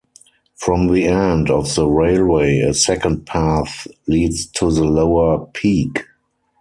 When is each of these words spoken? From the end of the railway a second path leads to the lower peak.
From 0.55 0.87
the 0.91 1.05
end 1.05 1.51
of 1.51 1.75
the 1.75 1.85
railway 1.85 2.57
a 2.61 2.73
second 2.73 3.27
path 3.27 3.85
leads 4.07 4.47
to 4.53 4.71
the 4.71 4.83
lower 4.83 5.45
peak. 5.53 6.07